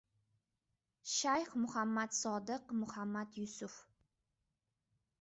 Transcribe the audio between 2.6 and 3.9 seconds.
Muhammad Yusuf